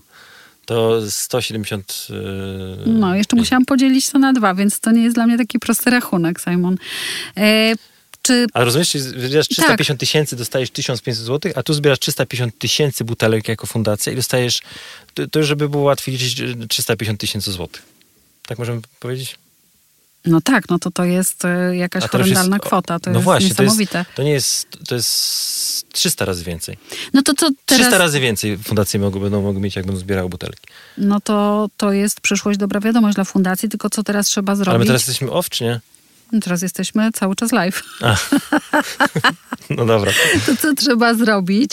to 0.66 1.02
170... 1.10 2.08
Yy... 2.10 2.94
No, 2.94 3.16
jeszcze 3.16 3.36
musiałam 3.36 3.66
podzielić 3.66 4.10
to 4.10 4.20
na 4.20 4.34
dwa, 4.34 4.54
więc 4.54 4.80
to 4.80 4.92
nie 4.92 5.04
jest 5.04 5.16
dla 5.16 5.28
mnie 5.28 5.38
taki 5.38 5.60
prosty 5.60 5.90
rachunek, 5.90 6.40
Simon. 6.42 6.78
E, 7.38 7.74
czy... 8.30 8.48
A 8.54 8.64
rozumiesz, 8.64 8.92
zbierasz 8.92 9.48
350 9.48 9.88
tak. 9.88 10.00
tysięcy, 10.00 10.36
dostajesz 10.36 10.70
1500 10.70 11.26
zł, 11.26 11.52
a 11.56 11.64
tu 11.64 11.74
zbierasz 11.74 12.00
350 12.00 12.58
tysięcy 12.60 13.04
butelek 13.04 13.48
jako 13.48 13.68
fundacja 13.68 14.14
i 14.14 14.16
dostajesz, 14.16 14.62
to, 15.14 15.28
to 15.28 15.44
żeby 15.44 15.70
było 15.70 15.84
łatwiej 15.84 16.16
liczyć, 16.16 16.42
350 16.70 17.20
tysięcy 17.20 17.52
złotych. 17.52 17.82
Tak 18.48 18.60
możemy 18.60 18.82
powiedzieć? 19.00 19.36
No 20.26 20.42
tak, 20.42 20.70
no 20.70 20.80
to 20.80 20.92
to 20.92 21.06
jest 21.06 21.46
e, 21.46 21.76
jakaś 21.76 22.04
horrendalna 22.04 22.56
jest, 22.56 22.66
kwota. 22.66 23.00
To 23.00 23.10
no 23.10 23.18
jest 23.18 23.24
właśnie, 23.24 23.50
niesamowite. 23.50 23.92
To, 23.92 23.98
jest, 23.98 24.16
to 24.16 24.24
nie 24.24 24.32
jest, 24.32 24.68
to 24.88 24.96
jest 24.96 25.90
300 25.94 26.26
razy 26.26 26.44
więcej. 26.44 26.78
No 27.14 27.22
to 27.22 27.34
co 27.34 27.50
teraz... 27.66 27.82
300 27.82 27.98
razy 27.98 28.20
więcej 28.20 28.58
fundacje 28.58 29.00
mogą, 29.00 29.20
będą 29.20 29.42
mogły 29.42 29.62
mieć, 29.62 29.76
jak 29.76 29.86
będą 29.86 30.00
zbierały 30.00 30.30
butelki. 30.30 30.68
No 30.98 31.20
to, 31.22 31.70
to 31.78 31.92
jest 31.92 32.22
przyszłość, 32.22 32.60
dobra 32.60 32.80
wiadomość 32.80 33.16
dla 33.16 33.24
fundacji, 33.24 33.70
tylko 33.70 33.90
co 33.90 34.04
teraz 34.04 34.28
trzeba 34.28 34.56
zrobić? 34.56 34.70
Ale 34.70 34.80
my 34.80 34.86
teraz 34.86 35.02
jesteśmy 35.02 35.32
off, 35.32 35.50
czy 35.50 35.64
nie? 35.64 35.80
Teraz 36.42 36.62
jesteśmy 36.62 37.12
cały 37.12 37.36
czas 37.36 37.52
live. 37.52 37.84
A. 38.02 38.16
No 39.70 39.86
dobra. 39.86 40.12
To 40.46 40.56
co 40.56 40.74
trzeba 40.74 41.14
zrobić? 41.14 41.72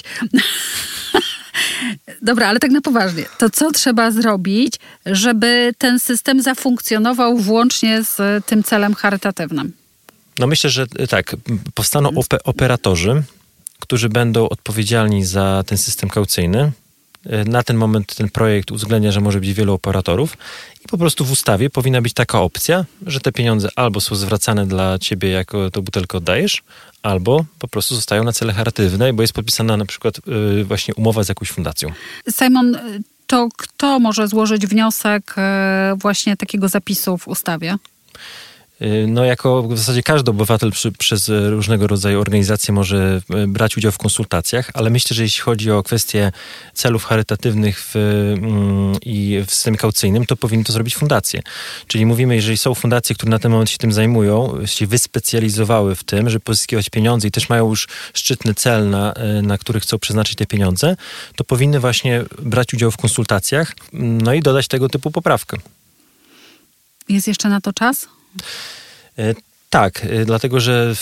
Dobra, 2.23 2.49
ale 2.49 2.61
tak 2.61 2.71
na 2.71 2.81
poważnie. 2.81 3.25
To 3.39 3.51
co 3.51 3.71
trzeba 3.71 4.11
zrobić, 4.11 4.75
żeby 5.07 5.75
ten 5.79 6.01
system 6.01 6.43
zafunkcjonował 6.43 7.39
włącznie 7.39 8.03
z 8.03 8.45
tym 8.47 8.63
celem 8.63 8.95
charytatywnym? 8.95 9.73
No 10.39 10.47
myślę, 10.47 10.71
że 10.71 10.87
tak, 10.87 11.37
powstaną 11.75 12.11
operatorzy, 12.45 13.23
którzy 13.81 14.09
będą 14.09 14.49
odpowiedzialni 14.49 15.25
za 15.25 15.65
ten 15.67 15.79
system 15.79 16.11
kaucyjny 16.11 16.73
Na 17.47 17.63
ten 17.63 17.77
moment 17.77 18.15
ten 18.15 18.29
projekt 18.29 18.71
uwzględnia, 18.71 19.13
że 19.13 19.21
może 19.21 19.41
być 19.41 19.53
wielu 19.53 19.75
operatorów 19.75 20.37
i 20.85 20.89
po 20.89 20.99
prostu 20.99 21.25
w 21.25 21.31
ustawie 21.31 21.71
powinna 21.71 22.03
być 22.03 22.13
taka 22.13 22.41
opcja, 22.41 22.85
że 23.07 23.21
te 23.21 23.33
pieniądze 23.33 23.69
albo 23.77 24.01
są 24.01 24.15
zwracane 24.15 24.67
dla 24.67 24.99
ciebie, 24.99 25.29
jako 25.29 25.71
tą 25.71 25.81
butelkę 25.83 26.19
oddajesz, 26.19 26.63
albo 27.03 27.45
po 27.59 27.69
prostu 27.69 27.95
zostają 27.95 28.25
na 28.25 28.33
cele 28.33 28.53
charytatywne, 28.53 29.13
bo 29.13 29.23
jest 29.23 29.35
podpisana 29.35 29.77
na 29.77 29.87
przykład 29.87 30.21
yy, 30.27 30.65
właśnie 30.65 30.95
umowa 30.95 31.25
z 31.25 31.29
jakąś 31.29 31.51
fundacją. 31.51 31.93
Simon, 32.31 32.79
to 33.27 33.49
kto 33.57 33.99
może 33.99 34.29
złożyć 34.29 34.67
wniosek 34.67 35.35
yy, 35.37 35.97
właśnie 35.97 36.37
takiego 36.37 36.69
zapisu 36.69 37.19
w 37.19 37.29
ustawie? 37.29 37.77
Y, 38.83 39.07
no, 39.09 39.25
jako 39.25 39.63
w 39.63 39.79
zasadzie 39.79 40.03
każdy 40.03 40.31
obywatel 40.31 40.73
przy, 40.73 40.93
przez 40.93 41.29
różnego 41.29 41.87
rodzaju 41.87 42.21
organizacje 42.21 42.75
może 42.75 43.21
y, 43.45 43.47
brać 43.47 43.77
udział 43.77 43.93
w 43.93 43.99
konsultacjach, 43.99 44.71
ale 44.75 44.91
myślę, 44.91 45.15
że 45.15 45.23
jeśli 45.23 45.43
chodzi 45.43 45.71
o 45.71 45.83
kwestie 45.83 46.33
celów 46.75 47.05
charytatywnych 47.05 47.81
w, 47.81 47.97
mm, 47.97 48.97
i 49.03 49.43
w 49.47 49.55
systemie 49.55 49.77
kaucyjnym, 49.77 50.27
to 50.27 50.37
powinny 50.37 50.65
to 50.65 50.73
zrobić 50.73 50.97
fundacje. 50.97 51.43
Czyli 51.87 52.07
mówimy, 52.07 52.35
jeżeli 52.35 52.59
są 52.59 52.75
fundacje, 52.75 53.15
które 53.15 53.31
na 53.31 53.39
ten 53.39 53.53
moment 53.53 53.71
się 53.71 53.79
tym 53.79 53.93
zajmują, 53.93 54.67
się 54.67 54.87
wyspecjalizowały 54.87 55.95
w 55.95 56.05
tym, 56.05 56.31
żeby 56.31 56.41
pozyskiwać 56.41 56.91
pieniądze 56.91 57.29
i 57.29 57.31
też 57.31 57.49
mają 57.49 57.69
już 57.69 57.89
szczytny 58.15 58.55
cel, 58.55 58.91
na, 58.91 59.15
y, 59.39 59.43
na 59.43 59.59
który 59.59 59.81
chcą 59.81 59.99
przeznaczyć 59.99 60.35
te 60.35 60.47
pieniądze, 60.47 60.97
to 61.37 61.45
powinny 61.45 61.81
właśnie 61.81 62.25
brać 62.39 62.75
udział 62.75 62.91
w 62.91 62.97
konsultacjach, 62.97 63.75
no 63.93 64.35
i 64.35 64.41
dodać 64.41 64.69
tego 64.69 64.89
typu 64.89 65.11
poprawkę. 65.11 65.57
Jest 67.09 67.29
jeszcze 67.29 67.49
na 67.49 67.61
to 67.61 67.73
czas? 67.73 68.09
E, 69.19 69.35
tak, 69.71 70.05
e, 70.05 70.25
dlatego 70.25 70.61
że 70.61 70.95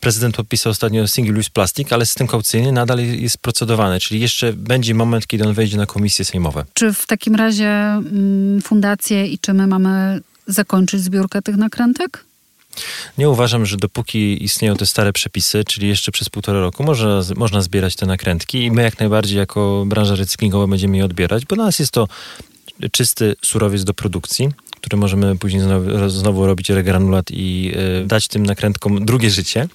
prezydent 0.00 0.36
podpisał 0.36 0.70
ostatnio 0.70 1.08
single 1.08 1.38
use 1.38 1.50
plastic, 1.50 1.92
ale 1.92 2.06
system 2.06 2.26
kaucyjny 2.26 2.72
nadal 2.72 2.98
jest 2.98 3.38
procedowany, 3.38 4.00
czyli 4.00 4.20
jeszcze 4.20 4.52
będzie 4.52 4.94
moment, 4.94 5.26
kiedy 5.26 5.44
on 5.44 5.54
wejdzie 5.54 5.76
na 5.76 5.86
komisje 5.86 6.24
sejmowe. 6.24 6.64
Czy 6.74 6.92
w 6.92 7.06
takim 7.06 7.34
razie 7.34 7.68
mm, 7.68 8.62
fundacje 8.62 9.26
i 9.26 9.38
czy 9.38 9.54
my 9.54 9.66
mamy 9.66 10.20
zakończyć 10.46 11.00
zbiórkę 11.00 11.42
tych 11.42 11.56
nakrętek? 11.56 12.24
Nie 13.18 13.28
uważam, 13.28 13.66
że 13.66 13.76
dopóki 13.76 14.44
istnieją 14.44 14.76
te 14.76 14.86
stare 14.86 15.12
przepisy, 15.12 15.64
czyli 15.64 15.88
jeszcze 15.88 16.12
przez 16.12 16.28
półtora 16.28 16.60
roku, 16.60 16.84
można, 16.84 17.20
można 17.36 17.62
zbierać 17.62 17.96
te 17.96 18.06
nakrętki 18.06 18.64
i 18.64 18.70
my 18.70 18.82
jak 18.82 18.98
najbardziej 18.98 19.38
jako 19.38 19.84
branża 19.86 20.14
recyklingowa 20.14 20.66
będziemy 20.66 20.96
je 20.96 21.04
odbierać, 21.04 21.46
bo 21.46 21.56
dla 21.56 21.64
nas 21.64 21.78
jest 21.78 21.92
to 21.92 22.08
czysty 22.92 23.36
surowiec 23.42 23.84
do 23.84 23.94
produkcji 23.94 24.48
które 24.80 24.96
możemy 24.98 25.38
później 25.38 25.62
znowu, 25.62 26.08
znowu 26.10 26.46
robić 26.46 26.70
regranulat 26.70 27.30
i 27.30 27.72
y, 28.02 28.06
dać 28.06 28.28
tym 28.28 28.46
nakrętkom 28.46 29.04
drugie 29.04 29.30
życie. 29.30 29.68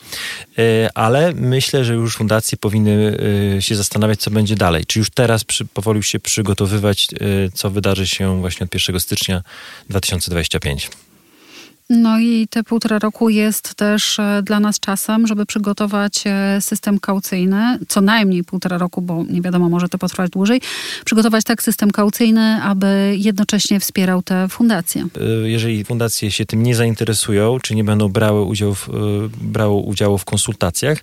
Y, 0.59 0.89
ale 0.93 1.33
myślę, 1.35 1.85
że 1.85 1.93
już 1.93 2.15
fundacje 2.15 2.57
powinny 2.57 3.17
y, 3.57 3.61
się 3.61 3.75
zastanawiać, 3.75 4.19
co 4.19 4.31
będzie 4.31 4.55
dalej. 4.55 4.83
Czy 4.87 4.99
już 4.99 5.09
teraz 5.09 5.43
przy, 5.43 5.65
powoli 5.65 6.03
się 6.03 6.19
przygotowywać, 6.19 7.07
co 7.53 7.69
wydarzy 7.69 8.07
się 8.07 8.41
właśnie 8.41 8.63
od 8.63 8.73
1 8.73 8.99
stycznia 8.99 9.43
2025. 9.89 10.89
No 11.89 12.19
i 12.19 12.47
te 12.49 12.63
półtora 12.63 12.99
roku 12.99 13.29
jest 13.29 13.75
też 13.75 14.19
e, 14.19 14.41
dla 14.43 14.59
nas 14.59 14.79
czasem, 14.79 15.27
żeby 15.27 15.45
przygotować 15.45 16.23
e, 16.25 16.61
system 16.61 16.99
kaucyjny, 16.99 17.79
co 17.87 18.01
najmniej 18.01 18.43
półtora 18.43 18.77
roku, 18.77 19.01
bo 19.01 19.25
nie 19.29 19.41
wiadomo, 19.41 19.69
może 19.69 19.89
to 19.89 19.97
potrwać 19.97 20.31
dłużej, 20.31 20.61
przygotować 21.05 21.43
tak 21.43 21.63
system 21.63 21.91
kaucyjny, 21.91 22.61
aby 22.63 23.15
jednocześnie 23.17 23.79
wspierał 23.79 24.21
te 24.21 24.47
fundacje. 24.49 25.07
E, 25.21 25.49
jeżeli 25.49 25.83
fundacje 25.83 26.31
się 26.31 26.45
tym 26.45 26.63
nie 26.63 26.75
zainteresują, 26.75 27.59
czy 27.59 27.75
nie 27.75 27.83
będą 27.83 28.09
brały 28.09 28.43
udziału 28.43 28.75
w, 28.75 28.89
brały 29.41 29.73
udziału 29.73 30.17
w 30.17 30.25
konsultacjach, 30.25 30.97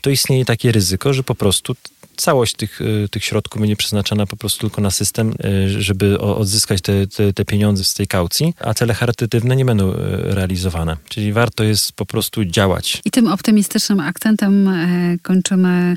to 0.00 0.10
istnieje 0.10 0.44
takie 0.44 0.72
ryzyko, 0.72 1.12
że 1.12 1.22
po 1.22 1.34
prostu 1.34 1.74
całość 2.16 2.54
tych, 2.54 2.80
y, 2.80 3.08
tych 3.10 3.24
środków 3.24 3.60
będzie 3.60 3.76
przeznaczona 3.76 4.26
po 4.26 4.36
prostu 4.36 4.60
tylko 4.60 4.80
na 4.80 4.90
system, 4.90 5.34
y, 5.44 5.82
żeby 5.82 6.20
odzyskać 6.20 6.80
te, 6.80 7.06
te, 7.06 7.32
te 7.32 7.44
pieniądze 7.44 7.84
z 7.84 7.94
tej 7.94 8.06
kaucji, 8.06 8.54
a 8.60 8.74
cele 8.74 8.94
charytatywne 8.94 9.56
nie 9.56 9.64
będą 9.64 9.92
y, 9.92 9.96
realizowane. 10.22 10.96
Czyli 11.08 11.32
warto 11.32 11.64
jest 11.64 11.92
po 11.92 12.06
prostu 12.06 12.44
działać. 12.44 13.02
I 13.04 13.10
tym 13.10 13.28
optymistycznym 13.28 14.00
akcentem 14.00 14.68
e, 14.68 15.16
kończymy 15.22 15.96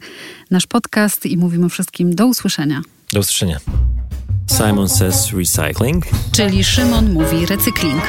nasz 0.52 0.68
podcast 0.68 1.26
i 1.26 1.38
mówimy 1.38 1.70
wszystkim 1.70 2.16
do 2.16 2.28
usłyszenia. 2.28 2.82
Do 3.14 3.20
usłyszenia. 3.20 3.60
Simon 4.58 4.90
says 4.90 5.34
recycling. 5.34 6.06
Czyli 6.32 6.64
Szymon 6.64 7.14
mówi 7.14 7.46
recykling. 7.46 8.02